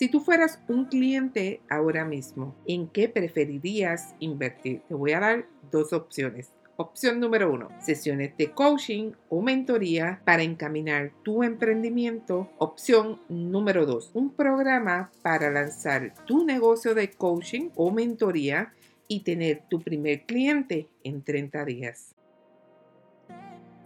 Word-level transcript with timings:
Si 0.00 0.08
tú 0.08 0.20
fueras 0.20 0.58
un 0.66 0.86
cliente 0.86 1.60
ahora 1.68 2.06
mismo, 2.06 2.56
¿en 2.66 2.88
qué 2.88 3.06
preferirías 3.10 4.14
invertir? 4.18 4.80
Te 4.88 4.94
voy 4.94 5.12
a 5.12 5.20
dar 5.20 5.46
dos 5.70 5.92
opciones. 5.92 6.54
Opción 6.78 7.20
número 7.20 7.52
uno, 7.52 7.68
sesiones 7.82 8.34
de 8.38 8.50
coaching 8.52 9.12
o 9.28 9.42
mentoría 9.42 10.22
para 10.24 10.42
encaminar 10.42 11.12
tu 11.22 11.42
emprendimiento. 11.42 12.50
Opción 12.56 13.20
número 13.28 13.84
dos, 13.84 14.10
un 14.14 14.32
programa 14.32 15.12
para 15.20 15.50
lanzar 15.50 16.14
tu 16.24 16.46
negocio 16.46 16.94
de 16.94 17.10
coaching 17.10 17.68
o 17.74 17.90
mentoría 17.90 18.72
y 19.06 19.20
tener 19.20 19.64
tu 19.68 19.82
primer 19.82 20.24
cliente 20.24 20.88
en 21.04 21.22
30 21.22 21.64
días. 21.66 22.14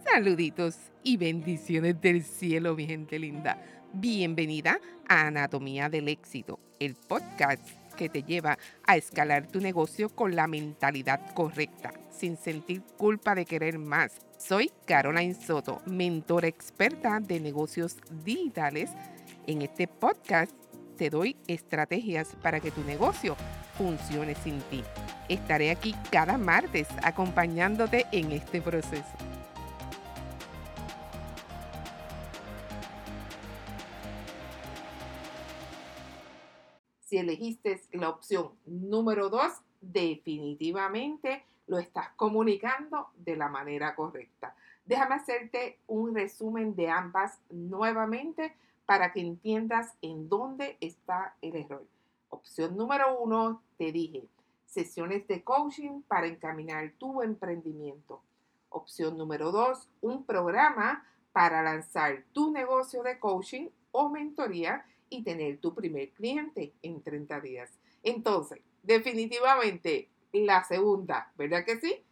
Saluditos 0.05 0.77
y 1.03 1.17
bendiciones 1.17 1.99
del 1.99 2.23
cielo, 2.23 2.73
mi 2.73 2.87
gente 2.87 3.19
linda. 3.19 3.61
Bienvenida 3.91 4.79
Anatomía 5.07 5.89
del 5.89 6.07
Éxito, 6.07 6.59
el 6.79 6.95
podcast 6.95 7.61
que 7.95 8.09
te 8.09 8.23
lleva 8.23 8.57
a 8.85 8.97
escalar 8.97 9.47
tu 9.47 9.59
negocio 9.59 10.09
con 10.09 10.35
la 10.35 10.47
mentalidad 10.47 11.33
correcta, 11.33 11.93
sin 12.11 12.37
sentir 12.37 12.81
culpa 12.97 13.35
de 13.35 13.45
querer 13.45 13.79
más. 13.79 14.19
Soy 14.37 14.71
Caroline 14.85 15.33
Soto, 15.33 15.81
mentora 15.85 16.47
experta 16.47 17.19
de 17.19 17.39
negocios 17.39 17.97
digitales. 18.23 18.91
En 19.47 19.61
este 19.61 19.87
podcast 19.87 20.51
te 20.97 21.09
doy 21.09 21.37
estrategias 21.47 22.35
para 22.41 22.59
que 22.59 22.71
tu 22.71 22.83
negocio 22.83 23.35
funcione 23.77 24.35
sin 24.35 24.59
ti. 24.61 24.83
Estaré 25.29 25.71
aquí 25.71 25.95
cada 26.11 26.37
martes 26.37 26.87
acompañándote 27.03 28.05
en 28.11 28.31
este 28.31 28.61
proceso. 28.61 29.24
Si 37.15 37.19
elegiste 37.19 37.81
la 37.93 38.09
opción 38.09 38.51
número 38.65 39.29
2, 39.29 39.41
definitivamente 39.79 41.45
lo 41.65 41.79
estás 41.79 42.09
comunicando 42.17 43.07
de 43.15 43.37
la 43.37 43.47
manera 43.47 43.95
correcta. 43.95 44.53
Déjame 44.85 45.15
hacerte 45.15 45.79
un 45.87 46.13
resumen 46.13 46.75
de 46.75 46.89
ambas 46.89 47.39
nuevamente 47.49 48.53
para 48.85 49.13
que 49.13 49.21
entiendas 49.21 49.93
en 50.01 50.27
dónde 50.27 50.75
está 50.81 51.37
el 51.41 51.55
error. 51.55 51.85
Opción 52.27 52.75
número 52.75 53.17
uno, 53.17 53.61
te 53.77 53.93
dije, 53.93 54.27
sesiones 54.65 55.25
de 55.29 55.41
coaching 55.41 56.01
para 56.09 56.27
encaminar 56.27 56.95
tu 56.97 57.21
emprendimiento. 57.21 58.23
Opción 58.67 59.17
número 59.17 59.53
dos, 59.53 59.87
un 60.01 60.25
programa 60.25 61.07
para 61.31 61.63
lanzar 61.63 62.25
tu 62.33 62.51
negocio 62.51 63.03
de 63.03 63.19
coaching 63.19 63.69
o 63.93 64.09
mentoría 64.09 64.83
y 65.09 65.23
tener 65.23 65.59
tu 65.59 65.73
primer 65.73 66.11
cliente 66.11 66.73
en 66.81 67.01
30 67.01 67.39
días. 67.41 67.71
Entonces, 68.03 68.61
definitivamente 68.83 70.09
la 70.31 70.63
segunda, 70.63 71.31
¿verdad 71.37 71.65
que 71.65 71.79
sí? 71.79 72.03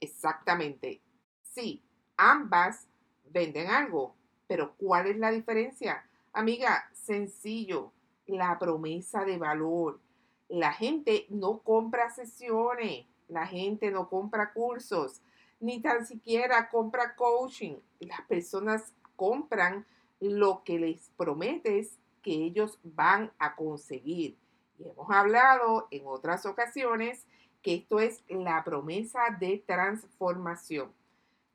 Exactamente. 0.00 1.00
Sí, 1.42 1.82
ambas 2.16 2.86
venden 3.24 3.68
algo, 3.68 4.14
pero 4.46 4.74
¿cuál 4.76 5.06
es 5.06 5.16
la 5.18 5.30
diferencia? 5.30 6.04
Amiga, 6.32 6.90
sencillo, 6.92 7.92
la 8.26 8.58
promesa 8.58 9.24
de 9.24 9.38
valor. 9.38 10.00
La 10.48 10.72
gente 10.72 11.26
no 11.28 11.60
compra 11.60 12.10
sesiones, 12.10 13.06
la 13.28 13.46
gente 13.46 13.90
no 13.90 14.08
compra 14.08 14.52
cursos, 14.52 15.22
ni 15.60 15.80
tan 15.80 16.06
siquiera 16.06 16.68
compra 16.68 17.14
coaching. 17.14 17.76
Las 18.00 18.22
personas 18.22 18.92
compran 19.16 19.86
lo 20.20 20.62
que 20.64 20.78
les 20.78 21.10
prometes 21.16 21.98
que 22.22 22.32
ellos 22.32 22.78
van 22.82 23.32
a 23.38 23.56
conseguir. 23.56 24.36
Y 24.78 24.88
hemos 24.88 25.10
hablado 25.10 25.88
en 25.90 26.06
otras 26.06 26.46
ocasiones 26.46 27.26
que 27.62 27.74
esto 27.74 28.00
es 28.00 28.22
la 28.28 28.62
promesa 28.64 29.20
de 29.38 29.62
transformación, 29.66 30.92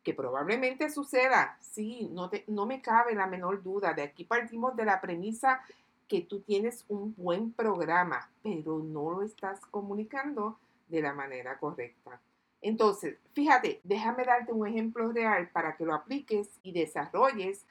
que 0.03 0.13
probablemente 0.13 0.89
suceda, 0.89 1.57
sí, 1.61 2.09
no, 2.11 2.29
no 2.47 2.65
me 2.65 2.81
cabe 2.81 3.15
la 3.15 3.25
menor 3.27 3.63
duda. 3.63 3.93
De 3.93 4.03
aquí 4.03 4.23
partimos 4.23 4.75
de 4.75 4.85
la 4.85 5.01
premisa 5.01 5.61
que 6.07 6.21
tú 6.21 6.41
tienes 6.41 6.85
un 6.87 7.15
buen 7.15 7.51
programa, 7.51 8.29
pero 8.43 8.77
no 8.79 9.11
lo 9.11 9.21
estás 9.23 9.59
comunicando 9.71 10.59
de 10.87 11.01
la 11.01 11.13
manera 11.13 11.57
correcta. 11.57 12.21
Entonces, 12.61 13.17
fíjate, 13.33 13.81
déjame 13.83 14.23
darte 14.23 14.51
un 14.51 14.67
ejemplo 14.67 15.11
real 15.11 15.49
para 15.49 15.75
que 15.75 15.85
lo 15.85 15.93
apliques 15.93 16.49
y 16.63 16.71
desarrolles 16.71 17.65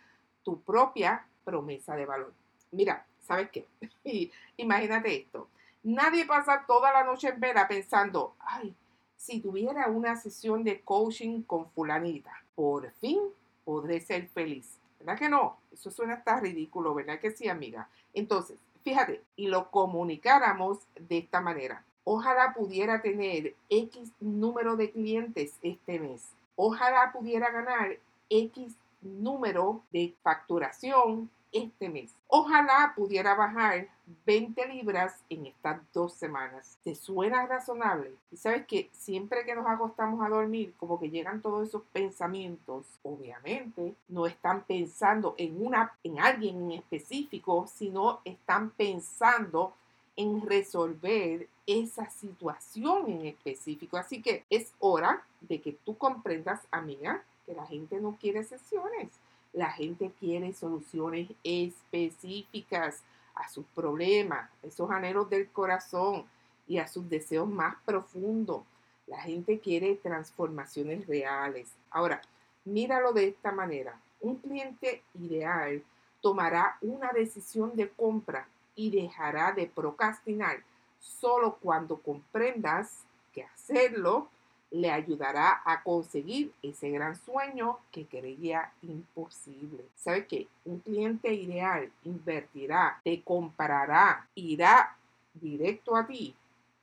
tu 0.44 0.60
propia 0.60 1.26
promesa 1.44 1.96
de 1.96 2.06
valor. 2.06 2.32
Mira, 2.70 3.06
¿sabes 3.22 3.50
qué? 3.50 3.66
Imagínate 4.56 5.16
esto. 5.16 5.48
Nadie 5.82 6.24
pasa 6.24 6.64
toda 6.66 6.92
la 6.92 7.04
noche 7.04 7.28
en 7.28 7.40
vela 7.40 7.68
pensando, 7.68 8.34
ay, 8.38 8.74
si 9.16 9.40
tuviera 9.40 9.88
una 9.88 10.16
sesión 10.16 10.64
de 10.64 10.80
coaching 10.80 11.42
con 11.42 11.68
fulanita, 11.70 12.32
por 12.54 12.90
fin 12.92 13.20
podré 13.64 14.00
ser 14.00 14.28
feliz. 14.28 14.78
¿Verdad 14.98 15.18
que 15.18 15.28
no? 15.28 15.58
Eso 15.72 15.90
suena 15.90 16.14
hasta 16.14 16.40
ridículo, 16.40 16.94
¿verdad 16.94 17.18
que 17.18 17.30
sí, 17.30 17.48
amiga? 17.48 17.88
Entonces, 18.14 18.56
fíjate, 18.82 19.22
y 19.36 19.48
lo 19.48 19.70
comunicáramos 19.70 20.78
de 20.98 21.18
esta 21.18 21.40
manera. 21.40 21.84
Ojalá 22.04 22.52
pudiera 22.54 23.00
tener 23.00 23.54
X 23.70 24.12
número 24.20 24.76
de 24.76 24.90
clientes 24.90 25.58
este 25.62 25.98
mes. 25.98 26.22
Ojalá 26.56 27.12
pudiera 27.12 27.50
ganar 27.50 27.98
X 28.28 28.76
número 29.04 29.82
de 29.92 30.14
facturación 30.22 31.30
este 31.54 31.88
mes. 31.88 32.12
Ojalá 32.26 32.92
pudiera 32.96 33.34
bajar 33.34 33.86
20 34.26 34.66
libras 34.66 35.22
en 35.30 35.46
estas 35.46 35.80
dos 35.92 36.12
semanas. 36.12 36.78
¿Te 36.82 36.94
suena 36.94 37.46
razonable? 37.46 38.12
Y 38.32 38.36
sabes 38.36 38.66
que 38.66 38.90
siempre 38.92 39.44
que 39.44 39.54
nos 39.54 39.66
acostamos 39.66 40.24
a 40.24 40.28
dormir, 40.28 40.74
como 40.76 40.98
que 40.98 41.10
llegan 41.10 41.40
todos 41.40 41.68
esos 41.68 41.82
pensamientos, 41.92 42.86
obviamente 43.04 43.94
no 44.08 44.26
están 44.26 44.64
pensando 44.64 45.34
en 45.38 45.64
una 45.64 45.92
en 46.02 46.18
alguien 46.18 46.56
en 46.56 46.72
específico, 46.72 47.66
sino 47.72 48.20
están 48.24 48.70
pensando 48.70 49.74
en 50.16 50.42
resolver 50.46 51.48
esa 51.66 52.10
situación 52.10 53.10
en 53.10 53.26
específico. 53.26 53.96
Así 53.96 54.22
que 54.22 54.44
es 54.50 54.72
hora 54.80 55.24
de 55.40 55.60
que 55.60 55.72
tú 55.72 55.96
comprendas, 55.96 56.60
amiga, 56.70 57.22
que 57.46 57.54
la 57.54 57.66
gente 57.66 58.00
no 58.00 58.16
quiere 58.20 58.44
sesiones 58.44 59.08
la 59.54 59.70
gente 59.70 60.12
quiere 60.18 60.52
soluciones 60.52 61.30
específicas 61.44 63.02
a 63.34 63.48
sus 63.48 63.64
problemas, 63.66 64.50
esos 64.62 64.90
anhelos 64.90 65.30
del 65.30 65.48
corazón 65.48 66.24
y 66.66 66.78
a 66.78 66.88
sus 66.88 67.08
deseos 67.08 67.48
más 67.48 67.76
profundos. 67.84 68.62
La 69.06 69.20
gente 69.20 69.60
quiere 69.60 69.94
transformaciones 69.96 71.06
reales. 71.06 71.68
Ahora, 71.90 72.20
míralo 72.64 73.12
de 73.12 73.28
esta 73.28 73.52
manera. 73.52 73.98
Un 74.20 74.36
cliente 74.36 75.02
ideal 75.14 75.82
tomará 76.20 76.76
una 76.80 77.12
decisión 77.12 77.76
de 77.76 77.88
compra 77.88 78.48
y 78.74 78.90
dejará 78.90 79.52
de 79.52 79.66
procrastinar 79.66 80.64
solo 80.98 81.58
cuando 81.60 81.98
comprendas 81.98 83.04
que 83.32 83.44
hacerlo 83.44 84.28
le 84.70 84.90
ayudará 84.90 85.62
a 85.64 85.82
conseguir 85.82 86.52
ese 86.62 86.90
gran 86.90 87.16
sueño 87.16 87.78
que 87.92 88.06
creía 88.06 88.72
imposible. 88.82 89.84
¿Sabe 89.96 90.26
qué? 90.26 90.48
Un 90.64 90.80
cliente 90.80 91.32
ideal 91.32 91.90
invertirá, 92.04 93.00
te 93.04 93.22
comprará, 93.22 94.26
irá 94.34 94.96
directo 95.34 95.96
a 95.96 96.06
ti 96.06 96.34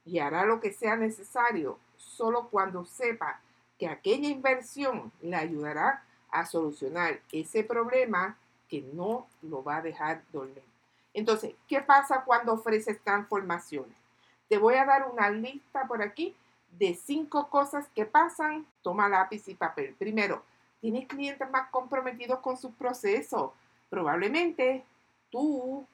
y 0.06 0.20
hará 0.20 0.46
lo 0.46 0.60
que 0.60 0.72
sea 0.72 0.96
necesario 0.96 1.78
solo 1.98 2.48
cuando 2.50 2.86
sepa 2.86 3.42
que 3.78 3.88
aquella 3.88 4.30
inversión 4.30 5.12
le 5.22 5.36
ayudará 5.36 6.04
a 6.30 6.46
solucionar 6.46 7.20
ese 7.32 7.64
problema 7.64 8.38
que 8.70 8.82
no 8.94 9.28
lo 9.42 9.64
va 9.64 9.78
a 9.78 9.82
dejar 9.82 10.24
dormir. 10.32 10.64
Entonces, 11.14 11.56
¿qué 11.68 11.82
pasa 11.82 12.24
cuando 12.24 12.54
ofreces 12.54 13.02
transformaciones? 13.04 13.98
Te 14.48 14.58
voy 14.58 14.76
a 14.76 14.86
dar 14.86 15.10
una 15.12 15.30
lista 15.30 15.88
por 15.88 16.02
aquí 16.02 16.36
de 16.78 16.94
cinco 16.96 17.50
cosas 17.50 17.88
que 17.96 18.06
pasan, 18.06 18.66
toma 18.82 19.10
lápiz 19.10 19.48
y 19.48 19.56
papel. 19.56 19.96
Primero, 19.98 20.44
tienes 20.80 21.08
clientes 21.08 21.50
más 21.50 21.70
comprometidos 21.70 22.40
con 22.40 22.58
su 22.58 22.74
proceso. 22.74 23.54
Probablemente 23.90 24.84
tú 25.30 25.86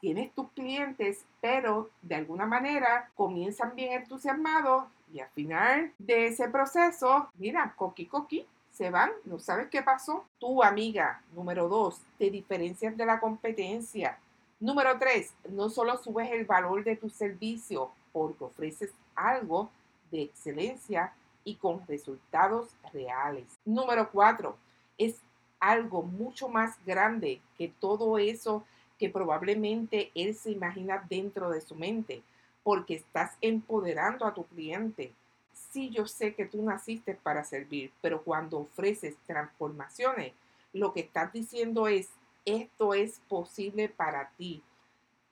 tienes 0.00 0.32
tus 0.34 0.50
clientes, 0.50 1.24
pero 1.40 1.90
de 2.02 2.16
alguna 2.16 2.44
manera 2.44 3.10
comienzan 3.14 3.74
bien 3.76 3.92
entusiasmados 3.92 4.84
y 5.12 5.20
al 5.20 5.28
final 5.28 5.92
de 5.98 6.28
ese 6.28 6.48
proceso, 6.48 7.30
mira, 7.38 7.74
coqui 7.76 8.06
coqui, 8.06 8.46
se 8.72 8.90
van, 8.90 9.10
no 9.24 9.38
sabes 9.38 9.68
qué 9.68 9.82
pasó. 9.82 10.24
Tu 10.38 10.62
amiga, 10.62 11.22
número 11.34 11.68
dos, 11.68 12.00
te 12.18 12.30
diferencias 12.30 12.96
de 12.96 13.06
la 13.06 13.20
competencia. 13.20 14.18
Número 14.58 14.98
tres, 14.98 15.34
no 15.50 15.68
solo 15.68 15.96
subes 15.98 16.30
el 16.32 16.46
valor 16.46 16.82
de 16.82 16.96
tu 16.96 17.10
servicio 17.10 17.90
porque 18.12 18.44
ofreces 18.44 18.90
algo 19.14 19.70
de 20.12 20.22
excelencia 20.22 21.12
y 21.42 21.56
con 21.56 21.84
resultados 21.88 22.68
reales. 22.92 23.46
Número 23.64 24.08
cuatro, 24.12 24.56
es 24.96 25.16
algo 25.58 26.02
mucho 26.02 26.48
más 26.48 26.76
grande 26.86 27.40
que 27.58 27.68
todo 27.80 28.18
eso 28.18 28.64
que 28.98 29.08
probablemente 29.08 30.12
él 30.14 30.34
se 30.36 30.52
imagina 30.52 31.04
dentro 31.08 31.50
de 31.50 31.60
su 31.60 31.74
mente, 31.74 32.22
porque 32.62 32.94
estás 32.94 33.36
empoderando 33.40 34.24
a 34.24 34.34
tu 34.34 34.44
cliente. 34.44 35.12
Sí, 35.52 35.90
yo 35.90 36.06
sé 36.06 36.34
que 36.34 36.46
tú 36.46 36.62
naciste 36.62 37.14
para 37.14 37.42
servir, 37.42 37.92
pero 38.00 38.22
cuando 38.22 38.58
ofreces 38.58 39.16
transformaciones, 39.26 40.32
lo 40.72 40.92
que 40.92 41.00
estás 41.00 41.32
diciendo 41.32 41.88
es, 41.88 42.10
esto 42.44 42.94
es 42.94 43.20
posible 43.28 43.88
para 43.88 44.30
ti. 44.36 44.62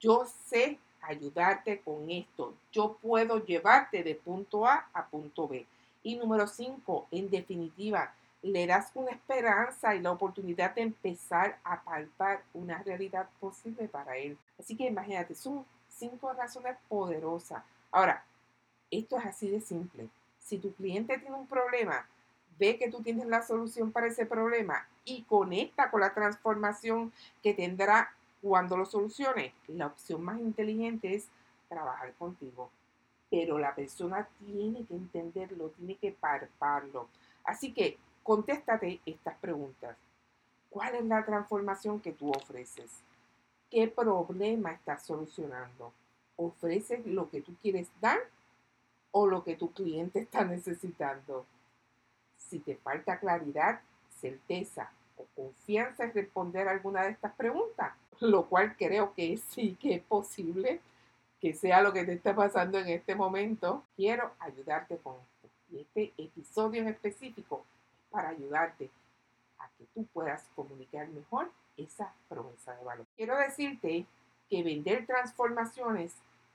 Yo 0.01 0.25
sé 0.47 0.79
ayudarte 1.03 1.81
con 1.81 2.11
esto. 2.11 2.55
Yo 2.73 2.99
puedo 3.03 3.45
llevarte 3.45 4.03
de 4.03 4.15
punto 4.15 4.67
A 4.67 4.89
a 4.93 5.07
punto 5.07 5.49
B. 5.49 5.67
Y 6.03 6.17
número 6.17 6.47
cinco, 6.47 7.07
en 7.11 7.31
definitiva, 7.31 8.15
le 8.43 8.67
das 8.67 8.91
una 8.95 9.11
esperanza 9.11 9.95
y 9.95 10.01
la 10.01 10.13
oportunidad 10.13 10.75
de 10.75 10.83
empezar 10.83 11.59
a 11.63 11.83
palpar 11.83 12.43
una 12.55 12.83
realidad 12.83 13.29
posible 13.39 13.87
para 13.89 14.17
él. 14.17 14.39
Así 14.59 14.77
que 14.77 14.87
imagínate, 14.87 15.35
son 15.35 15.65
cinco 15.89 16.33
razones 16.33 16.77
poderosas. 16.89 17.63
Ahora, 17.91 18.25
esto 18.91 19.19
es 19.19 19.27
así 19.27 19.51
de 19.51 19.61
simple. 19.61 20.09
Si 20.39 20.59
tu 20.59 20.73
cliente 20.75 21.19
tiene 21.19 21.37
un 21.37 21.47
problema, 21.47 22.07
ve 22.59 22.79
que 22.79 22.91
tú 22.91 23.03
tienes 23.03 23.27
la 23.27 23.43
solución 23.43 23.93
para 23.93 24.07
ese 24.07 24.27
problema 24.27 24.87
y 25.05 25.23
conecta 25.23 25.91
con 25.91 26.01
la 26.01 26.15
transformación 26.15 27.13
que 27.43 27.55
tendrá 27.55 28.13
cuando 28.43 28.77
lo 28.77 28.85
solucione. 28.87 29.55
La 29.69 29.87
opción 29.87 30.23
más 30.23 30.39
inteligente 30.39 31.15
es 31.15 31.29
trabajar 31.69 32.13
contigo. 32.15 32.71
Pero 33.31 33.59
la 33.59 33.75
persona 33.75 34.29
tiene 34.39 34.85
que 34.87 34.95
entenderlo, 34.95 35.71
tiene 35.71 35.97
que 35.97 36.13
palparlo. 36.13 37.09
Así 37.45 37.73
que 37.73 37.99
Contéstate 38.23 39.01
estas 39.07 39.37
preguntas. 39.39 39.97
¿Cuál 40.69 40.95
es 40.95 41.05
la 41.05 41.25
transformación 41.25 42.01
que 42.01 42.13
tú 42.13 42.31
ofreces? 42.31 43.01
¿Qué 43.71 43.89
problema 43.89 44.73
estás 44.73 45.05
solucionando? 45.05 45.93
¿Ofreces 46.37 47.05
lo 47.07 47.29
que 47.31 47.41
tú 47.41 47.57
quieres 47.61 47.89
dar 48.01 48.19
o 49.11 49.27
lo 49.27 49.43
que 49.43 49.57
tu 49.57 49.73
cliente 49.73 50.21
está 50.21 50.45
necesitando? 50.45 51.47
Si 52.37 52.59
te 52.61 52.77
falta 52.77 53.19
claridad, 53.19 53.81
certeza 54.21 54.93
confianza 55.35 56.05
en 56.05 56.15
responder 56.15 56.69
alguna 56.69 57.03
de 57.03 57.11
estas 57.11 57.33
preguntas, 57.35 57.93
lo 58.21 58.47
cual 58.47 58.77
creo 58.77 59.15
que 59.15 59.37
sí 59.37 59.77
que 59.81 59.97
es 59.97 60.03
posible 60.03 60.81
que 61.41 61.55
sea 61.55 61.81
lo 61.81 61.93
que 61.93 62.05
te 62.05 62.13
está 62.13 62.35
pasando 62.35 62.79
en 62.79 62.89
este 62.89 63.15
momento, 63.15 63.83
quiero 63.97 64.33
ayudarte 64.41 64.99
con 64.99 65.15
esto. 65.15 65.49
Y 65.73 65.81
este 65.81 66.13
episodio 66.19 66.83
en 66.83 66.89
específico 66.89 67.65
para 68.11 68.29
ayudarte 68.29 68.91
a 69.59 69.69
que 69.79 69.85
tú 69.95 70.05
puedas 70.13 70.45
comunicar 70.55 71.09
mejor 71.09 71.51
esa 71.77 72.13
promesa 72.29 72.75
de 72.75 72.85
valor. 72.85 73.07
Quiero 73.17 73.39
decirte 73.39 74.05
que 74.51 74.63
vender 74.63 75.07
transformaciones, 75.07 76.13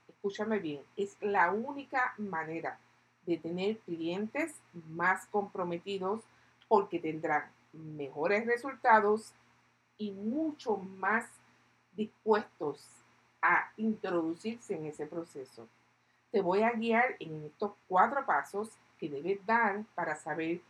escúchame 0.08 0.58
bien, 0.60 0.82
es 0.96 1.16
la 1.20 1.50
única 1.50 2.14
manera 2.18 2.78
de 3.26 3.38
tener 3.38 3.78
clientes 3.78 4.54
más 4.90 5.26
comprometidos 5.26 6.20
porque 6.68 7.00
tendrán 7.00 7.50
mejores 7.76 8.46
resultados 8.46 9.32
y 9.98 10.12
mucho 10.12 10.76
más 10.76 11.26
dispuestos 11.92 12.86
a 13.40 13.70
introducirse 13.76 14.74
en 14.74 14.86
ese 14.86 15.06
proceso. 15.06 15.68
Te 16.30 16.40
voy 16.42 16.62
a 16.62 16.72
guiar 16.72 17.16
en 17.20 17.44
estos 17.44 17.72
cuatro 17.88 18.24
pasos 18.26 18.70
que 18.98 19.08
debes 19.08 19.44
dar 19.46 19.84
para 19.94 20.16
saber 20.16 20.60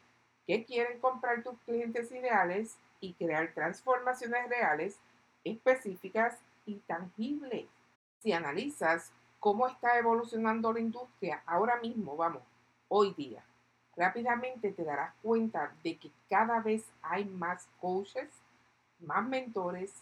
qué 0.47 0.64
quieren 0.64 1.00
comprar 1.00 1.43
tus 1.43 1.58
clientes 1.64 2.11
ideales 2.12 2.76
y 3.00 3.14
crear 3.14 3.53
transformaciones 3.53 4.49
reales, 4.49 4.99
específicas 5.44 6.38
y 6.64 6.76
tangibles. 6.87 7.67
Si 8.20 8.32
analizas 8.32 9.12
cómo 9.41 9.67
está 9.67 9.99
evolucionando 9.99 10.73
la 10.73 10.81
industria 10.81 11.43
ahora 11.47 11.81
mismo, 11.81 12.17
vamos, 12.17 12.43
hoy 12.88 13.14
día, 13.14 13.44
rápidamente 13.96 14.72
te 14.72 14.84
darás 14.84 15.14
cuenta 15.22 15.72
de 15.82 15.96
que 15.96 16.10
cada 16.28 16.60
vez 16.60 16.84
hay 17.02 17.25
más 17.25 17.69
coaches, 17.81 18.28
más 19.00 19.26
mentores 19.26 19.93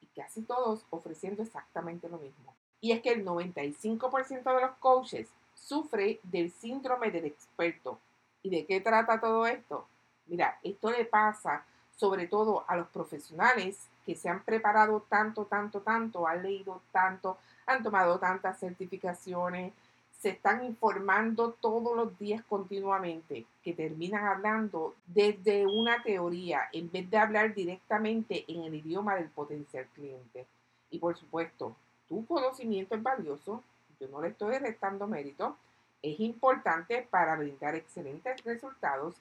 y 0.00 0.06
casi 0.06 0.42
todos 0.42 0.84
ofreciendo 0.90 1.42
exactamente 1.42 2.08
lo 2.08 2.18
mismo. 2.18 2.54
Y 2.80 2.92
es 2.92 3.02
que 3.02 3.10
el 3.10 3.24
95% 3.24 4.54
de 4.54 4.60
los 4.60 4.76
coaches 4.78 5.28
sufre 5.54 6.20
del 6.22 6.52
síndrome 6.52 7.10
del 7.10 7.24
experto, 7.24 7.98
¿Y 8.42 8.50
de 8.50 8.66
qué 8.66 8.80
trata 8.80 9.20
todo 9.20 9.46
esto? 9.46 9.86
Mira, 10.26 10.58
esto 10.62 10.90
le 10.90 11.04
pasa 11.04 11.64
sobre 11.96 12.28
todo 12.28 12.64
a 12.68 12.76
los 12.76 12.88
profesionales 12.88 13.88
que 14.06 14.14
se 14.14 14.28
han 14.28 14.42
preparado 14.44 15.04
tanto, 15.08 15.46
tanto, 15.46 15.80
tanto, 15.80 16.26
han 16.26 16.42
leído 16.42 16.80
tanto, 16.92 17.38
han 17.66 17.82
tomado 17.82 18.18
tantas 18.18 18.58
certificaciones, 18.58 19.72
se 20.18 20.30
están 20.30 20.64
informando 20.64 21.52
todos 21.60 21.96
los 21.96 22.18
días 22.18 22.42
continuamente, 22.44 23.46
que 23.62 23.72
terminan 23.72 24.24
hablando 24.24 24.96
desde 25.06 25.64
una 25.66 26.02
teoría 26.02 26.68
en 26.72 26.90
vez 26.90 27.08
de 27.08 27.18
hablar 27.18 27.54
directamente 27.54 28.44
en 28.48 28.64
el 28.64 28.74
idioma 28.74 29.14
del 29.14 29.28
potencial 29.30 29.86
cliente. 29.94 30.46
Y 30.90 30.98
por 30.98 31.16
supuesto, 31.16 31.76
tu 32.08 32.26
conocimiento 32.26 32.96
es 32.96 33.02
valioso, 33.02 33.62
yo 34.00 34.08
no 34.08 34.20
le 34.20 34.28
estoy 34.28 34.58
restando 34.58 35.06
mérito, 35.06 35.56
es 36.02 36.18
importante 36.18 37.06
para 37.08 37.36
brindar 37.36 37.76
excelentes 37.76 38.42
resultados, 38.44 39.14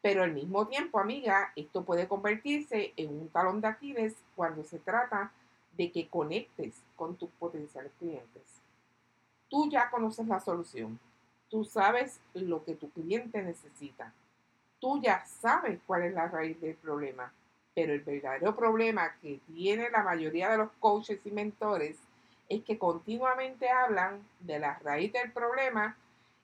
pero 0.00 0.22
al 0.22 0.32
mismo 0.32 0.68
tiempo, 0.68 1.00
amiga, 1.00 1.52
esto 1.56 1.84
puede 1.84 2.06
convertirse 2.06 2.92
en 2.96 3.08
un 3.08 3.28
talón 3.30 3.60
de 3.60 3.68
Aquiles 3.68 4.14
cuando 4.36 4.62
se 4.62 4.78
trata 4.78 5.32
de 5.76 5.90
que 5.90 6.08
conectes 6.08 6.74
con 6.94 7.16
tus 7.16 7.30
potenciales 7.30 7.92
clientes. 7.98 8.65
Tú 9.48 9.70
ya 9.70 9.90
conoces 9.90 10.26
la 10.26 10.40
solución. 10.40 10.98
Tú 11.48 11.64
sabes 11.64 12.20
lo 12.34 12.64
que 12.64 12.74
tu 12.74 12.90
cliente 12.90 13.42
necesita. 13.42 14.12
Tú 14.80 15.00
ya 15.00 15.24
sabes 15.24 15.80
cuál 15.86 16.02
es 16.02 16.14
la 16.14 16.28
raíz 16.28 16.60
del 16.60 16.74
problema. 16.74 17.32
Pero 17.74 17.92
el 17.92 18.00
verdadero 18.00 18.56
problema 18.56 19.14
que 19.20 19.40
tiene 19.46 19.90
la 19.90 20.02
mayoría 20.02 20.50
de 20.50 20.58
los 20.58 20.70
coaches 20.80 21.24
y 21.24 21.30
mentores 21.30 21.98
es 22.48 22.62
que 22.64 22.78
continuamente 22.78 23.68
hablan 23.68 24.26
de 24.40 24.58
la 24.58 24.78
raíz 24.78 25.12
del 25.12 25.32
problema 25.32 25.96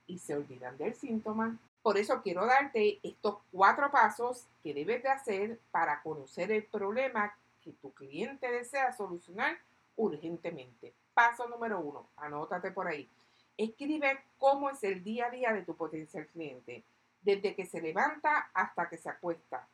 y 0.07 0.19
se 0.19 0.35
olvidan 0.35 0.77
del 0.77 0.95
síntoma. 0.95 1.59
Por 1.83 1.99
eso 1.99 2.23
quiero 2.23 2.47
darte 2.47 3.01
estos 3.03 3.39
cuatro 3.51 3.91
pasos 3.91 4.47
que 4.63 4.75
debes 4.75 5.03
de 5.03 5.09
hacer 5.09 5.59
para 5.71 6.01
conocer 6.03 6.53
el 6.53 6.65
problema 6.65 7.35
que 7.63 7.73
tu 7.73 7.93
cliente 7.93 8.51
desea 8.51 8.93
solucionar 8.93 9.57
urgentemente. 9.97 10.93
Paso 11.15 11.49
número 11.49 11.81
uno, 11.81 12.09
anótate 12.17 12.71
por 12.71 12.89
ahí. 12.89 13.09
Escribe 13.57 14.19
cómo 14.39 14.71
es 14.71 14.83
el 14.83 15.05
día 15.05 15.27
a 15.27 15.31
día 15.31 15.53
de 15.53 15.63
tu 15.63 15.77
potencial 15.77 16.27
cliente, 16.29 16.83
desde 17.21 17.55
que 17.55 17.67
se 17.67 17.81
levanta 17.81 18.51
hasta 18.55 18.89
que 18.89 18.99
se 18.99 19.09
acuesta. 19.09 19.67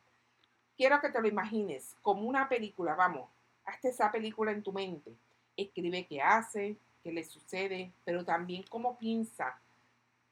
Quiero 0.75 1.01
que 1.01 1.09
te 1.09 1.21
lo 1.21 1.27
imagines 1.27 1.95
como 2.01 2.23
una 2.23 2.47
película, 2.47 2.95
vamos, 2.95 3.29
hazte 3.65 3.89
esa 3.89 4.11
película 4.11 4.51
en 4.51 4.63
tu 4.63 4.71
mente. 4.71 5.13
Escribe 5.55 6.05
qué 6.07 6.21
hace, 6.21 6.77
qué 7.03 7.11
le 7.11 7.23
sucede, 7.23 7.91
pero 8.05 8.23
también 8.23 8.63
cómo 8.69 8.97
piensa, 8.97 9.59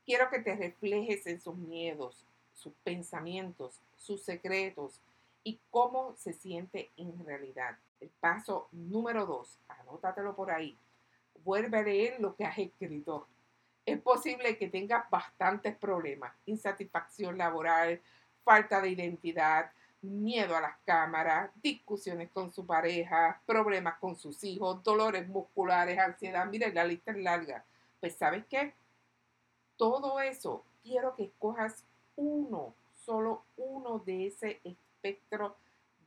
Quiero 0.07 0.29
que 0.29 0.39
te 0.39 0.55
reflejes 0.55 1.27
en 1.27 1.41
sus 1.41 1.57
miedos, 1.57 2.23
sus 2.53 2.71
pensamientos, 2.85 3.81
sus 3.97 4.21
secretos 4.21 5.01
y 5.43 5.59
cómo 5.69 6.15
se 6.15 6.31
siente 6.31 6.89
en 6.95 7.25
realidad. 7.25 7.77
El 7.99 8.07
paso 8.21 8.69
número 8.71 9.25
dos, 9.25 9.59
anótatelo 9.67 10.33
por 10.33 10.49
ahí. 10.49 10.77
Vuelve 11.43 11.77
a 11.77 11.83
leer 11.83 12.19
lo 12.19 12.35
que 12.35 12.45
has 12.45 12.57
escrito. 12.57 13.27
Es 13.85 13.99
posible 14.01 14.57
que 14.57 14.69
tengas 14.69 15.09
bastantes 15.09 15.75
problemas, 15.77 16.33
insatisfacción 16.45 17.37
laboral, 17.37 18.01
falta 18.43 18.81
de 18.81 18.89
identidad, 18.89 19.71
miedo 20.01 20.55
a 20.55 20.61
las 20.61 20.77
cámaras, 20.85 21.51
discusiones 21.61 22.29
con 22.31 22.51
su 22.51 22.65
pareja, 22.65 23.41
problemas 23.45 23.97
con 23.99 24.15
sus 24.15 24.43
hijos, 24.43 24.83
dolores 24.83 25.27
musculares, 25.27 25.97
ansiedad. 25.97 26.45
Mira, 26.47 26.67
la 26.69 26.83
lista 26.83 27.11
es 27.11 27.17
larga. 27.17 27.63
Pues 27.99 28.15
sabes 28.15 28.45
qué? 28.49 28.73
todo 29.77 30.19
eso, 30.19 30.63
quiero 30.83 31.15
que 31.15 31.25
escojas 31.25 31.85
uno, 32.15 32.73
solo 33.05 33.43
uno 33.55 33.99
de 33.99 34.27
ese 34.27 34.59
espectro 34.63 35.55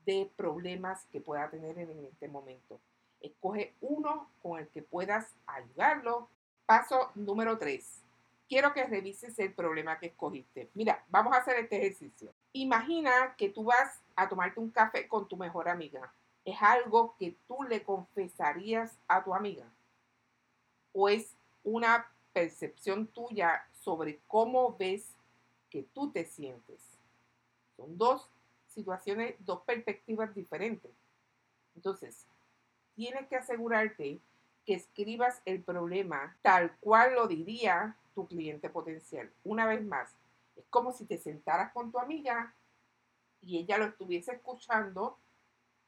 de 0.04 0.28
problemas 0.36 1.06
que 1.06 1.20
pueda 1.20 1.48
tener 1.48 1.78
en 1.78 2.04
este 2.04 2.28
momento. 2.28 2.80
Escoge 3.20 3.74
uno 3.80 4.30
con 4.42 4.58
el 4.58 4.68
que 4.68 4.82
puedas 4.82 5.34
ayudarlo. 5.46 6.28
Paso 6.66 7.10
número 7.14 7.58
tres. 7.58 8.02
Quiero 8.48 8.72
que 8.72 8.84
revises 8.84 9.38
el 9.38 9.52
problema 9.52 9.98
que 9.98 10.06
escogiste. 10.06 10.70
Mira, 10.74 11.04
vamos 11.08 11.34
a 11.34 11.38
hacer 11.38 11.56
este 11.56 11.76
ejercicio. 11.76 12.32
Imagina 12.52 13.34
que 13.36 13.48
tú 13.48 13.64
vas 13.64 14.00
a 14.16 14.28
tomarte 14.28 14.58
un 14.58 14.70
café 14.70 15.06
con 15.06 15.28
tu 15.28 15.36
mejor 15.36 15.68
amiga. 15.68 16.12
¿Es 16.44 16.60
algo 16.60 17.14
que 17.18 17.36
tú 17.46 17.62
le 17.62 17.84
confesarías 17.84 18.98
a 19.06 19.22
tu 19.22 19.34
amiga? 19.34 19.66
¿O 20.92 21.08
es 21.08 21.36
una 21.62 22.10
percepción 22.32 23.06
tuya 23.06 23.64
sobre 23.72 24.20
cómo 24.26 24.76
ves 24.76 25.14
que 25.68 25.82
tú 25.82 26.10
te 26.10 26.24
sientes. 26.24 26.80
Son 27.76 27.96
dos 27.96 28.28
situaciones, 28.68 29.34
dos 29.40 29.62
perspectivas 29.62 30.34
diferentes. 30.34 30.90
Entonces, 31.74 32.26
tienes 33.00 33.28
que 33.28 33.36
asegurarte 33.36 34.20
que 34.66 34.74
escribas 34.74 35.40
el 35.46 35.62
problema 35.62 36.36
tal 36.42 36.76
cual 36.80 37.14
lo 37.14 37.26
diría 37.26 37.96
tu 38.14 38.26
cliente 38.26 38.68
potencial. 38.68 39.32
Una 39.42 39.64
vez 39.64 39.82
más, 39.82 40.14
es 40.54 40.66
como 40.68 40.92
si 40.92 41.06
te 41.06 41.16
sentaras 41.16 41.72
con 41.72 41.90
tu 41.90 41.98
amiga 41.98 42.54
y 43.40 43.56
ella 43.56 43.78
lo 43.78 43.86
estuviese 43.86 44.32
escuchando 44.32 45.16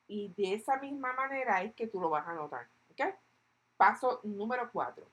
y 0.09 0.33
de 0.39 0.55
esa 0.55 0.79
misma 0.79 1.13
manera 1.13 1.63
es 1.63 1.75
que 1.75 1.87
tú 1.87 2.01
lo 2.01 2.09
vas 2.09 2.27
a 2.27 2.33
notar. 2.33 2.67
Paso 3.77 4.21
número 4.23 4.71
cuatro. 4.73 5.05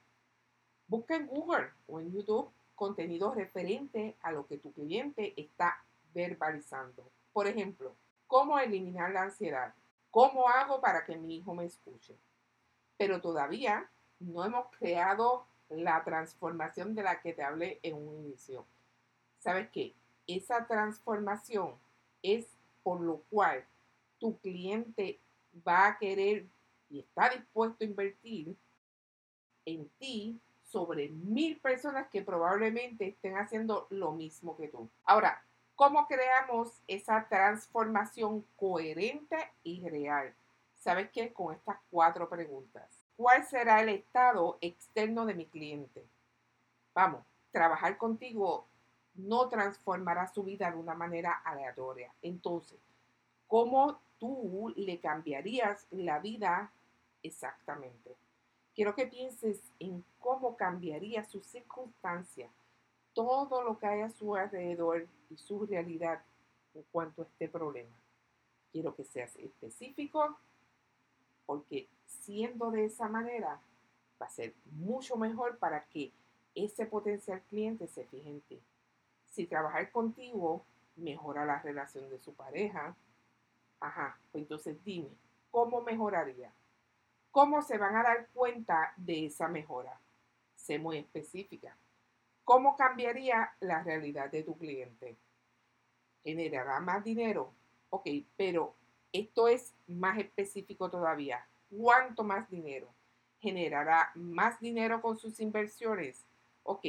Busca 0.88 1.18
en 1.18 1.28
Google 1.28 1.70
o 1.88 2.00
en 2.00 2.14
YouTube 2.14 2.50
contenido 2.76 3.34
referente 3.34 4.16
a 4.22 4.32
lo 4.32 4.48
que 4.48 4.58
tu 4.58 4.72
cliente 4.72 5.34
está 5.36 5.84
verbalizando. 6.14 7.12
Por 7.34 7.48
ejemplo, 7.48 7.94
¿cómo 8.26 8.58
eliminar 8.58 9.12
la 9.12 9.24
ansiedad? 9.24 9.74
¿Cómo 10.12 10.50
hago 10.50 10.82
para 10.82 11.06
que 11.06 11.18
mi 11.18 11.38
hijo 11.38 11.54
me 11.54 11.66
escuche? 11.66 12.16
Pero 12.98 13.22
todavía 13.22 13.90
no 14.20 14.44
hemos 14.44 14.68
creado 14.78 15.46
la 15.70 16.04
transformación 16.04 16.96
de 16.96 17.04
la 17.04 17.22
que 17.22 17.34
te 17.34 17.44
hablé 17.44 17.80
en 17.84 17.96
un 17.96 18.26
inicio. 18.26 18.66
¿Sabes 19.40 19.70
qué? 19.70 19.94
Esa 20.28 20.66
transformación 20.66 21.76
es 22.24 22.48
por 22.84 23.02
lo 23.02 23.18
cual 23.30 23.64
tu 24.20 24.38
cliente 24.40 25.20
va 25.68 25.88
a 25.88 25.98
querer 25.98 26.46
y 26.90 27.00
está 27.00 27.30
dispuesto 27.30 27.84
a 27.84 27.88
invertir 27.88 28.56
en 29.66 29.88
ti 30.00 30.40
sobre 30.64 31.10
mil 31.10 31.58
personas 31.60 32.08
que 32.10 32.22
probablemente 32.22 33.08
estén 33.08 33.38
haciendo 33.38 33.88
lo 33.90 34.12
mismo 34.12 34.58
que 34.58 34.68
tú. 34.68 34.90
Ahora, 35.04 35.44
¿cómo 35.80 36.08
creamos 36.08 36.74
esa 36.90 37.26
transformación 37.30 38.46
coherente 38.58 39.38
y 39.64 39.88
real? 39.88 40.36
¿Sabes 40.76 41.10
qué? 41.10 41.32
Con 41.32 41.56
estas 41.56 41.78
cuatro 41.90 42.28
preguntas. 42.28 43.02
¿Cuál 43.16 43.46
será 43.46 43.80
el 43.80 43.88
estado 43.88 44.58
externo 44.60 45.26
de 45.26 45.36
mi 45.36 45.46
cliente? 45.46 46.06
Vamos, 46.94 47.24
trabajar 47.52 47.98
contigo 47.98 48.68
no 49.14 49.48
transformará 49.48 50.28
su 50.28 50.44
vida 50.44 50.70
de 50.70 50.76
una 50.76 50.96
manera 50.96 51.42
aleatoria. 51.46 52.12
Entonces, 52.22 52.78
¿cómo 53.48 54.02
tú 54.18 54.74
le 54.76 55.00
cambiarías 55.00 55.88
la 55.92 56.20
vida 56.20 56.74
exactamente? 57.24 58.18
Quiero 58.76 58.96
que 58.96 59.08
pienses 59.08 59.62
en 59.80 60.04
cómo 60.20 60.58
cambiaría 60.58 61.24
su 61.24 61.40
circunstancia, 61.40 62.50
todo 63.20 63.64
lo 63.64 63.78
que 63.78 63.86
hay 63.86 64.00
a 64.00 64.10
su 64.10 64.34
alrededor 64.34 65.06
y 65.30 65.36
su 65.36 65.66
realidad 65.66 66.22
en 66.74 66.84
cuanto 66.90 67.22
a 67.22 67.26
este 67.26 67.50
problema. 67.50 67.94
Quiero 68.72 68.96
que 68.96 69.04
seas 69.04 69.36
específico 69.36 70.38
porque 71.46 71.90
siendo 72.06 72.72
de 72.72 72.86
esa 72.86 73.10
manera 73.10 73.60
va 74.22 74.26
a 74.26 74.30
ser 74.30 74.54
mucho 74.72 75.18
mejor 75.18 75.58
para 75.58 75.84
que 75.88 76.14
ese 76.56 76.86
potencial 76.86 77.42
cliente 77.50 77.88
se 77.88 78.06
fije 78.06 78.30
en 78.30 78.40
ti. 78.40 78.62
Si 79.32 79.46
trabajar 79.46 79.92
contigo 79.92 80.64
mejora 80.96 81.46
la 81.46 81.62
relación 81.62 82.10
de 82.10 82.20
su 82.20 82.34
pareja, 82.34 82.96
ajá, 83.82 84.18
pues 84.32 84.44
entonces 84.44 84.82
dime, 84.86 85.10
¿cómo 85.52 85.82
mejoraría? 85.82 86.54
¿Cómo 87.32 87.62
se 87.64 87.78
van 87.78 87.98
a 87.98 88.04
dar 88.04 88.30
cuenta 88.30 88.94
de 88.96 89.26
esa 89.26 89.50
mejora? 89.50 90.00
Sé 90.56 90.80
muy 90.80 91.00
específica. 91.00 91.76
¿Cómo 92.50 92.76
cambiaría 92.76 93.54
la 93.60 93.84
realidad 93.84 94.32
de 94.32 94.42
tu 94.42 94.58
cliente? 94.58 95.16
¿Generará 96.24 96.80
más 96.80 97.04
dinero? 97.04 97.54
Ok, 97.92 98.08
pero 98.36 98.74
esto 99.14 99.48
es 99.48 99.76
más 99.86 100.18
específico 100.18 100.90
todavía. 100.90 101.46
¿Cuánto 101.70 102.24
más 102.24 102.50
dinero? 102.50 102.88
¿Generará 103.40 104.10
más 104.16 104.60
dinero 104.60 105.00
con 105.00 105.16
sus 105.16 105.40
inversiones? 105.40 106.26
Ok, 106.64 106.88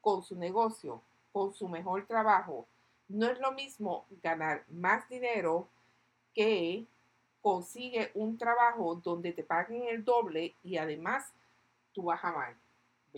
con 0.00 0.22
su 0.22 0.36
negocio, 0.36 1.02
con 1.32 1.52
su 1.52 1.68
mejor 1.68 2.06
trabajo. 2.06 2.66
No 3.08 3.26
es 3.26 3.38
lo 3.40 3.52
mismo 3.52 4.06
ganar 4.22 4.64
más 4.70 5.06
dinero 5.10 5.68
que 6.34 6.86
consigue 7.42 8.10
un 8.14 8.38
trabajo 8.38 8.94
donde 8.94 9.32
te 9.32 9.44
paguen 9.44 9.82
el 9.82 10.02
doble 10.02 10.54
y 10.62 10.78
además 10.78 11.30
tú 11.92 12.04
vas 12.04 12.24
a 12.24 12.32
mal. 12.32 12.56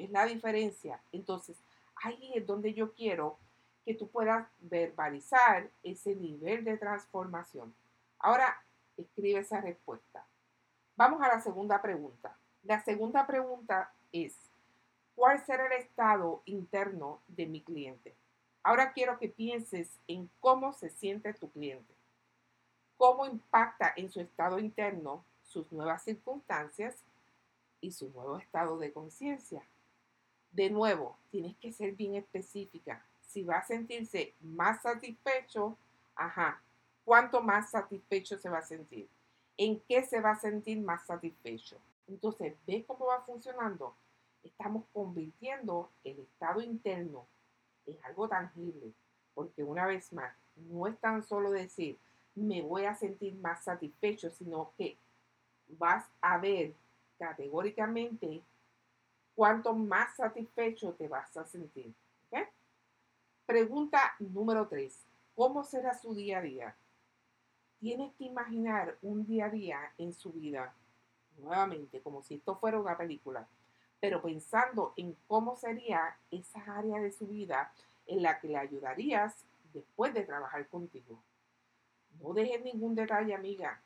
¿Ves 0.01 0.11
la 0.11 0.25
diferencia? 0.25 1.03
Entonces, 1.13 1.59
ahí 1.97 2.33
es 2.35 2.47
donde 2.47 2.73
yo 2.73 2.93
quiero 2.95 3.39
que 3.85 3.95
tú 3.95 4.09
puedas 4.09 4.49
verbalizar 4.61 5.71
ese 5.83 6.15
nivel 6.15 6.65
de 6.65 6.79
transformación. 6.79 7.75
Ahora, 8.19 8.63
escribe 8.97 9.41
esa 9.41 9.61
respuesta. 9.61 10.27
Vamos 10.97 11.21
a 11.23 11.29
la 11.29 11.41
segunda 11.41 11.83
pregunta. 11.83 12.37
La 12.63 12.83
segunda 12.83 13.27
pregunta 13.27 13.93
es, 14.13 14.35
¿cuál 15.15 15.45
será 15.45 15.67
el 15.67 15.73
estado 15.73 16.43
interno 16.47 17.21
de 17.29 17.47
mi 17.47 17.63
cliente? 17.63 18.15
Ahora 18.63 18.93
quiero 18.93 19.19
que 19.19 19.29
pienses 19.29 19.99
en 20.07 20.31
cómo 20.41 20.73
se 20.73 20.89
siente 20.89 21.35
tu 21.35 21.51
cliente 21.51 21.95
cómo 23.01 23.25
impacta 23.25 23.95
en 23.97 24.11
su 24.11 24.21
estado 24.21 24.59
interno 24.59 25.25
sus 25.43 25.73
nuevas 25.73 26.03
circunstancias 26.03 27.03
y 27.81 27.93
su 27.93 28.11
nuevo 28.11 28.37
estado 28.37 28.77
de 28.77 28.93
conciencia. 28.93 29.63
De 30.53 30.69
nuevo, 30.69 31.17
tienes 31.31 31.57
que 31.57 31.73
ser 31.73 31.93
bien 31.93 32.17
específica. 32.17 33.05
Si 33.21 33.45
va 33.45 33.59
a 33.59 33.67
sentirse 33.67 34.35
más 34.41 34.83
satisfecho, 34.83 35.77
ajá, 36.17 36.61
¿cuánto 37.05 37.41
más 37.41 37.71
satisfecho 37.71 38.37
se 38.37 38.49
va 38.49 38.59
a 38.59 38.67
sentir? 38.67 39.09
¿En 39.57 39.81
qué 39.81 40.03
se 40.03 40.21
va 40.21 40.33
a 40.33 40.41
sentir 40.41 40.81
más 40.81 41.07
satisfecho? 41.07 41.77
Entonces, 42.09 42.55
¿ves 42.67 42.85
cómo 42.87 43.07
va 43.07 43.23
funcionando? 43.23 43.95
Estamos 44.43 44.85
convirtiendo 44.93 45.91
el 46.03 46.19
estado 46.19 46.61
interno 46.61 47.27
en 47.87 47.97
algo 48.05 48.29
tangible, 48.29 48.93
porque 49.35 49.63
una 49.63 49.87
vez 49.87 50.13
más, 50.13 50.35
no 50.57 50.87
es 50.89 50.99
tan 50.99 51.23
solo 51.23 51.51
decir, 51.51 51.99
me 52.35 52.63
voy 52.63 52.85
a 52.85 52.95
sentir 52.95 53.35
más 53.37 53.65
satisfecho, 53.65 54.31
sino 54.31 54.73
que 54.77 54.97
vas 55.69 56.07
a 56.21 56.39
ver 56.39 56.75
categóricamente 57.19 58.43
cuánto 59.35 59.75
más 59.75 60.17
satisfecho 60.17 60.95
te 60.95 61.09
vas 61.09 61.37
a 61.37 61.45
sentir. 61.45 61.95
Pregunta 63.51 64.15
número 64.21 64.69
3. 64.69 64.97
¿Cómo 65.35 65.65
será 65.65 65.99
su 65.99 66.15
día 66.15 66.39
a 66.39 66.41
día? 66.41 66.77
Tienes 67.81 68.15
que 68.15 68.23
imaginar 68.23 68.97
un 69.03 69.27
día 69.27 69.47
a 69.47 69.51
día 69.51 69.93
en 69.99 70.13
su 70.13 70.31
vida, 70.31 70.73
nuevamente, 71.37 72.01
como 72.01 72.23
si 72.23 72.35
esto 72.35 72.55
fuera 72.55 72.79
una 72.79 72.97
película, 72.97 73.49
pero 73.99 74.23
pensando 74.23 74.93
en 74.97 75.17
cómo 75.27 75.57
sería 75.57 76.17
esa 76.31 76.61
área 76.77 77.01
de 77.01 77.11
su 77.11 77.27
vida 77.27 77.73
en 78.07 78.23
la 78.23 78.39
que 78.39 78.47
le 78.47 78.57
ayudarías 78.57 79.45
después 79.73 80.15
de 80.15 80.23
trabajar 80.23 80.69
contigo. 80.69 81.21
No 82.21 82.33
dejes 82.33 82.63
ningún 82.63 82.95
detalle, 82.95 83.35
amiga. 83.35 83.83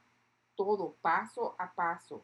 Todo 0.57 0.95
paso 1.01 1.57
a 1.59 1.73
paso. 1.73 2.23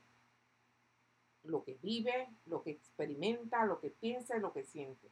Lo 1.42 1.64
que 1.64 1.74
vive, 1.82 2.28
lo 2.46 2.62
que 2.62 2.70
experimenta, 2.70 3.64
lo 3.64 3.80
que 3.80 3.90
piensa 3.90 4.36
y 4.36 4.40
lo 4.40 4.52
que 4.52 4.64
siente. 4.64 5.10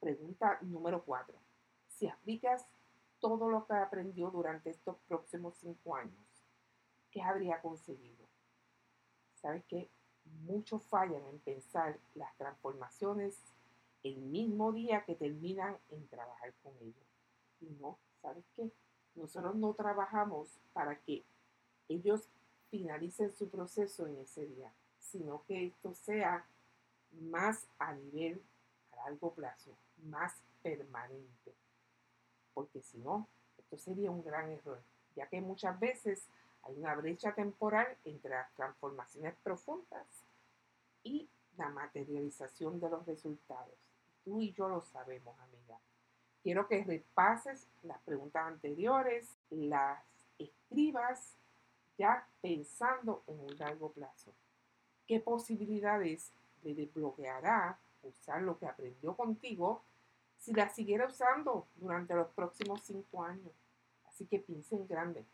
Pregunta 0.00 0.58
número 0.62 1.04
cuatro. 1.04 1.36
Si 1.88 2.08
aplicas 2.08 2.66
todo 3.18 3.50
lo 3.50 3.66
que 3.66 3.74
aprendió 3.74 4.30
durante 4.30 4.70
estos 4.70 4.96
próximos 5.06 5.58
cinco 5.58 5.94
años, 5.94 6.26
¿qué 7.10 7.20
habría 7.20 7.60
conseguido? 7.60 8.26
¿Sabes 9.34 9.62
qué? 9.66 9.90
Muchos 10.24 10.86
fallan 10.86 11.26
en 11.26 11.38
pensar 11.40 11.98
las 12.14 12.34
transformaciones 12.36 13.38
el 14.02 14.16
mismo 14.16 14.72
día 14.72 15.04
que 15.04 15.14
terminan 15.14 15.76
en 15.90 16.08
trabajar 16.08 16.54
con 16.62 16.74
ellos. 16.80 17.06
Y 17.60 17.66
no, 17.78 17.98
¿sabes 18.22 18.44
qué? 18.56 18.72
Nosotros 19.14 19.54
no 19.56 19.74
trabajamos 19.74 20.58
para 20.72 20.98
que 21.00 21.26
ellos 21.88 22.30
finalicen 22.70 23.34
su 23.34 23.48
proceso 23.48 24.06
en 24.06 24.18
ese 24.18 24.46
día, 24.46 24.72
sino 24.98 25.44
que 25.44 25.66
esto 25.66 25.92
sea 25.94 26.46
más 27.12 27.66
a 27.78 27.92
nivel 27.92 28.42
a 28.92 28.96
largo 29.08 29.32
plazo, 29.34 29.76
más 30.04 30.34
permanente. 30.62 31.54
Porque 32.54 32.80
si 32.82 32.98
no, 32.98 33.26
esto 33.58 33.76
sería 33.78 34.10
un 34.10 34.22
gran 34.22 34.50
error, 34.50 34.80
ya 35.16 35.26
que 35.26 35.40
muchas 35.40 35.78
veces 35.78 36.26
hay 36.62 36.76
una 36.76 36.94
brecha 36.94 37.34
temporal 37.34 37.96
entre 38.04 38.30
las 38.30 38.52
transformaciones 38.54 39.34
profundas 39.42 40.06
y 41.02 41.28
la 41.56 41.68
materialización 41.70 42.80
de 42.80 42.90
los 42.90 43.06
resultados. 43.06 43.74
Tú 44.24 44.40
y 44.40 44.52
yo 44.52 44.68
lo 44.68 44.80
sabemos, 44.80 45.38
amiga. 45.40 45.78
Quiero 46.42 46.68
que 46.68 46.84
repases 46.84 47.66
las 47.82 48.00
preguntas 48.02 48.46
anteriores, 48.46 49.28
las 49.50 50.02
escribas 50.38 51.36
ya 52.00 52.26
pensando 52.40 53.22
en 53.26 53.40
un 53.40 53.56
largo 53.58 53.92
plazo. 53.92 54.32
¿Qué 55.06 55.20
posibilidades 55.20 56.32
le 56.62 56.74
desbloqueará 56.74 57.78
usar 58.02 58.42
lo 58.42 58.58
que 58.58 58.66
aprendió 58.66 59.14
contigo 59.16 59.82
si 60.38 60.52
la 60.52 60.68
siguiera 60.68 61.06
usando 61.06 61.66
durante 61.76 62.14
los 62.14 62.28
próximos 62.28 62.80
cinco 62.82 63.22
años? 63.22 63.52
Así 64.06 64.26
que 64.26 64.38
piensa 64.38 64.76
en 64.76 64.86
grande. 64.86 65.24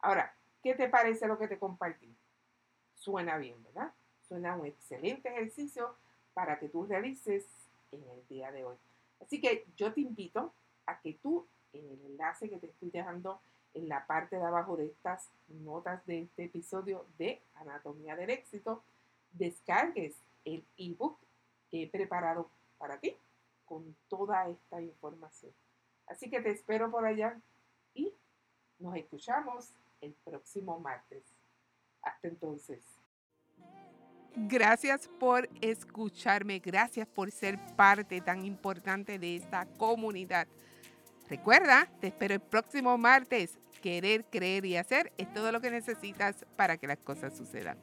Ahora, 0.00 0.34
¿Qué 0.62 0.74
te 0.74 0.88
parece 0.88 1.26
lo 1.26 1.38
que 1.38 1.48
te 1.48 1.58
compartí? 1.58 2.14
Suena 2.94 3.36
bien, 3.36 3.60
¿verdad? 3.64 3.92
Suena 4.28 4.56
un 4.56 4.66
excelente 4.66 5.28
ejercicio 5.28 5.96
para 6.34 6.58
que 6.58 6.68
tú 6.68 6.86
realices 6.86 7.44
en 7.90 8.02
el 8.08 8.26
día 8.28 8.52
de 8.52 8.64
hoy. 8.64 8.76
Así 9.20 9.40
que 9.40 9.66
yo 9.76 9.92
te 9.92 10.00
invito 10.00 10.54
a 10.86 11.00
que 11.00 11.14
tú, 11.14 11.46
en 11.72 11.84
el 11.90 12.06
enlace 12.06 12.48
que 12.48 12.58
te 12.58 12.66
estoy 12.66 12.90
dejando 12.90 13.40
en 13.74 13.88
la 13.88 14.06
parte 14.06 14.36
de 14.36 14.44
abajo 14.44 14.76
de 14.76 14.86
estas 14.86 15.30
notas 15.48 16.04
de 16.06 16.22
este 16.22 16.44
episodio 16.44 17.06
de 17.18 17.42
Anatomía 17.54 18.16
del 18.16 18.30
Éxito, 18.30 18.82
descargues 19.32 20.14
el 20.44 20.64
ebook 20.76 21.18
que 21.70 21.84
he 21.84 21.88
preparado 21.88 22.50
para 22.78 22.98
ti 23.00 23.16
con 23.64 23.96
toda 24.08 24.48
esta 24.48 24.80
información. 24.82 25.52
Así 26.06 26.28
que 26.28 26.40
te 26.40 26.50
espero 26.50 26.90
por 26.90 27.06
allá 27.06 27.40
y 27.94 28.12
nos 28.78 28.96
escuchamos 28.96 29.72
el 30.00 30.12
próximo 30.24 30.78
martes. 30.78 31.22
Hasta 32.02 32.28
entonces. 32.28 32.84
Gracias 34.34 35.08
por 35.20 35.48
escucharme, 35.60 36.58
gracias 36.58 37.06
por 37.06 37.30
ser 37.30 37.58
parte 37.76 38.20
tan 38.20 38.44
importante 38.44 39.18
de 39.18 39.36
esta 39.36 39.66
comunidad. 39.76 40.48
Recuerda, 41.28 41.88
te 42.00 42.08
espero 42.08 42.34
el 42.34 42.40
próximo 42.40 42.98
martes. 42.98 43.58
Querer, 43.80 44.24
creer 44.26 44.64
y 44.64 44.76
hacer 44.76 45.12
es 45.18 45.32
todo 45.32 45.50
lo 45.50 45.60
que 45.60 45.70
necesitas 45.70 46.46
para 46.56 46.76
que 46.76 46.86
las 46.86 46.98
cosas 46.98 47.36
sucedan. 47.36 47.78